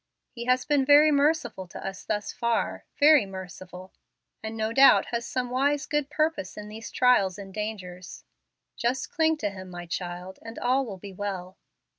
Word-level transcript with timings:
He 0.31 0.45
has 0.45 0.65
been 0.65 0.83
very 0.83 1.11
merciful 1.11 1.67
to 1.67 1.87
us 1.87 2.03
thus 2.03 2.31
far, 2.33 2.85
very 2.99 3.23
merciful, 3.27 3.93
and 4.41 4.57
no 4.57 4.73
doubt 4.73 5.05
has 5.11 5.27
some 5.27 5.51
wise, 5.51 5.85
good 5.85 6.09
purpose 6.09 6.57
in 6.57 6.69
these 6.69 6.89
trials 6.89 7.37
and 7.37 7.53
dangers. 7.53 8.23
Just 8.75 9.11
cling 9.11 9.37
to 9.37 9.51
Him, 9.51 9.69
my 9.69 9.85
child, 9.85 10.39
and 10.41 10.57
all 10.57 10.87
will 10.87 10.97
be 10.97 11.13
well." 11.13 11.55